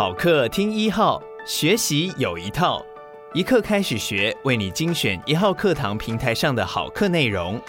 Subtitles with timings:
[0.00, 2.82] 好课听一号，学习有一套，
[3.34, 7.60] 一课开始学，为你精选一号课堂平台上的好课内容，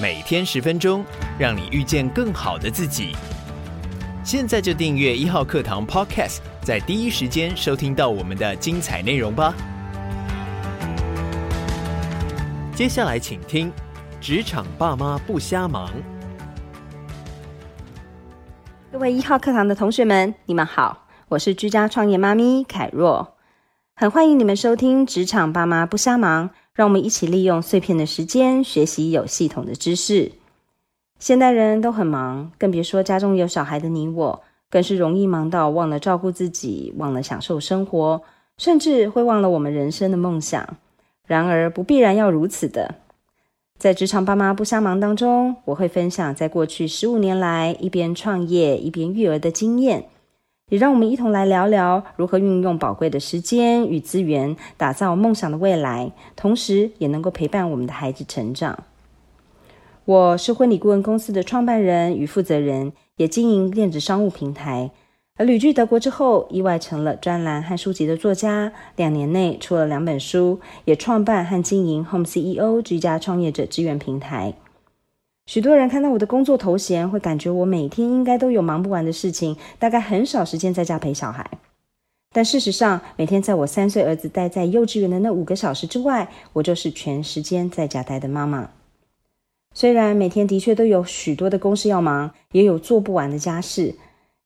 [0.00, 1.04] 每天十分钟，
[1.38, 3.14] 让你遇见更好的自己。
[4.24, 9.54] 现在就订阅一号课堂 Podcast，在第一时间收听到我们的精彩内容吧。
[12.74, 13.72] 接下来请听：
[14.20, 15.92] 职场爸妈不瞎忙。
[18.90, 23.34] 各位一号课堂的同学们，你们好，我是居家创业妈咪凯若，
[23.96, 30.30] 很欢迎你们收听《职场爸妈不瞎忙》，让我们一起利用碎片的时间学习有系统的知识。
[31.18, 38.22] 现代人都很忙，更别说家中有小孩的你我，更是容易忙到忘了照顾自己，忘了享受生活，
[38.56, 40.76] 甚至会忘了我们人生的梦想。
[41.26, 42.94] 然而，不必然要如此的。
[43.76, 50.08] 在职场爸妈不瞎忙当中，我会分享在过去十五年来一边创业一边育儿的经验，
[50.68, 58.82] 也让我们一同来聊聊如何运用宝贵的时间与资源，打造梦想的未来，同时也能够陪伴我们的孩子成长。
[60.04, 64.90] 我是婚礼顾问公司的创办人与负责人，也经营电子商务平台。
[65.36, 68.72] 而旅居德国之后，意外成了专栏和书籍的作家。
[68.96, 74.54] 两年内出了两本书，也创办和经营 Home CEO 居家创业者支援平台。
[75.46, 81.48] 许多人看到我的工作头衔，会感觉我每天应该都有忙不完的事情，大概很少时间在家陪小孩。
[82.32, 88.70] 但事实上，每天在我三岁儿子待在幼稚园的那五个小时之外，我就是全时间在家待的妈妈。
[89.72, 93.94] 虽然每天的确都有许多的公事要忙，也有做不完的家事，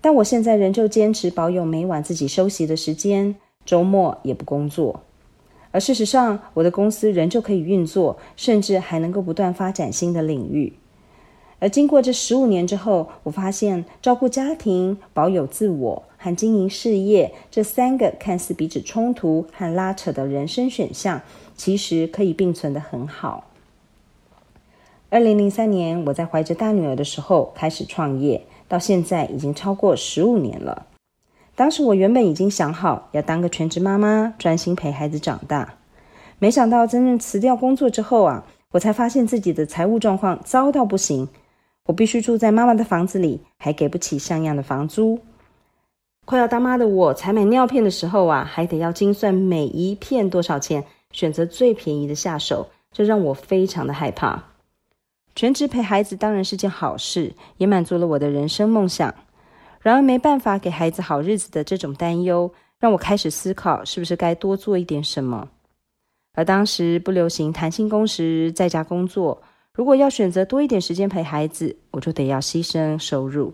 [0.00, 5.02] 但我现在仍旧坚持保有每晚自己休息的时间，周末也不工作。
[5.72, 10.72] 而事实上，我的公司仍旧可以运作，甚至还能够不断发展新的领域。
[11.66, 21.22] 而经过这十五年之后，我发现照顾家庭、保有自我和经营事业这三个看似彼此冲突和拉扯的人生选项，
[21.56, 23.50] 其实可以并存得很好。
[25.10, 30.86] 二零零三年，我在怀着大女儿的时候开始创业，到现在已经超过十五年了。
[31.56, 35.74] 当时我原本已经想好要当个全职妈妈，专心陪孩子长大。
[36.38, 41.28] 没想到真正辞掉工作之后啊，我才发现自己的财务状况糟到不行。
[41.86, 45.18] 我必须住在妈妈的房子里，还给不起像样的房租。
[46.24, 54.42] 快要当妈的我，采买尿片的时候啊，还得要精算每一片多少钱，选择最便宜的下手，这让我非常的害怕。
[55.36, 59.14] 全职陪孩子当然是件好事，也满足了我的人生梦想。
[59.80, 65.48] 然而，没办法给孩子好日子的这种担忧，让我开始思考是不是该多做一点什么。
[66.34, 69.40] 而当时不流行弹性工时，在家工作，
[69.76, 73.52] 如果要选择多一点时间陪孩子，我就得要牺牲收入。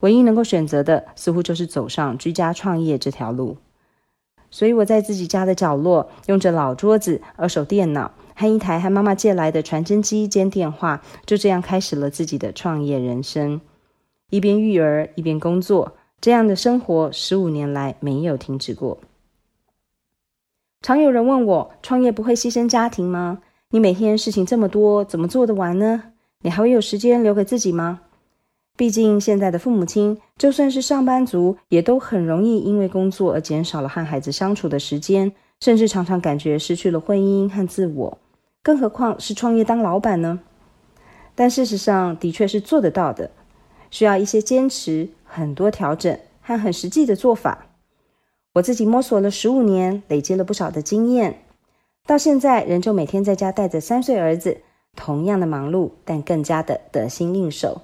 [0.00, 3.56] 唯一能够选择的，似乎就是走上居家创业这条路。
[4.50, 8.12] 所以我在自己家的角落，用着老桌子、二手电脑。
[8.34, 13.60] 和一台和妈妈借来的传真机兼电话，就这样开始了自己的创业人生。
[14.30, 18.98] 一边育儿一边工作，这样的生活十五年来没有停止过。
[20.82, 23.38] 常有人问我，创业不会牺牲家庭吗？
[23.70, 26.12] 你每天事情这么多，怎么做得完呢？
[26.42, 28.02] 你还会有时间留给自己吗？
[28.76, 38.18] 毕竟现在的父母亲，就算是上班族，也都很容易因为工作而减少了和孩子相处的时间，甚至常常感觉失去了婚姻和自我。
[38.62, 40.38] 更何况是创业当老板呢？
[41.34, 43.32] 但事实上的确是做得到的，
[43.90, 47.66] 需要一些坚持、很多调整和很实际的做法。
[48.54, 51.40] 我自己摸索了十五年，累积了不少的经验，
[52.06, 54.58] 到现在仍旧每天在家带着三岁儿子，
[54.94, 57.82] 同样的忙碌，但更加的得心应手。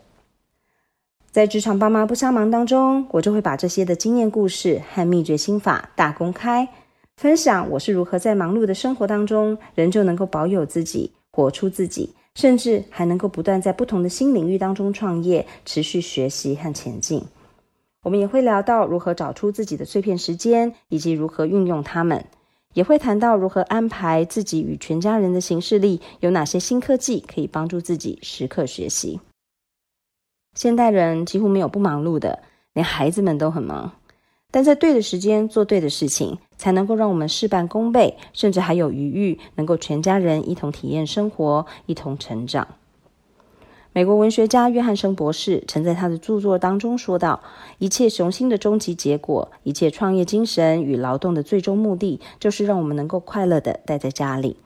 [1.32, 6.68] 在职场爸妈不瞎忙当中，我就会把这些的经验故事和秘诀心法大公开。
[7.16, 17.24] 分享我是如何在忙碌的生活当中，仍旧能够保有自己，活出自己，甚至还能够不断在不同的新领域当中创业，持续学习和前进。
[18.02, 22.24] 我们也会聊到如何找出自己的碎片时间，以及如何运用它们，
[22.74, 29.20] 也会谈到如何安排自己与全家人的行事历，有哪些新科技可以帮助自己时刻学习。
[30.54, 32.42] 现代人几乎没有不忙碌的，
[32.72, 33.92] 连孩子们都很忙。
[34.50, 42.68] 但在对的时间做对的事情，才能够让我们事半功倍，甚至还有余裕，能够全家人一同体验生活，一同成长。
[43.94, 47.42] 美国文学家约翰生博士曾在他的著作当中说道
[47.78, 54.56] ：“一切雄心的终极结果，一切创业精神与劳动的最终目的，就是让我们能够快乐地待在家里。”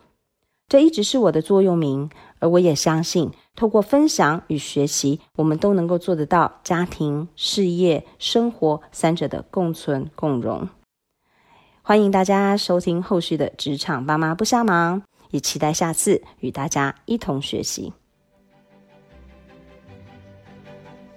[0.68, 2.08] 这一直是我的座右铭，
[2.38, 10.68] 而我也相信，透过分享与学习，我们都能够做得到家庭、事业、生活三者的共存共荣。
[11.82, 17.92] 欢迎大家收听后续的职场爸妈不瞎忙，也期待下次与大家一同学习。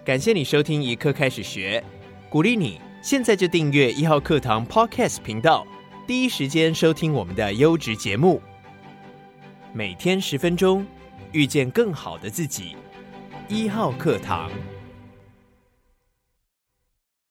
[0.10, 1.84] 感谢你收听一课开始学，
[2.32, 5.68] 鼓励你现在就订阅一号课堂 Podcast 频道，
[6.08, 8.42] 第一时间收听我们的优质节目。
[9.72, 10.84] 每天十分钟，
[11.32, 12.76] 遇见更好的自己。
[13.48, 14.50] 一号课堂。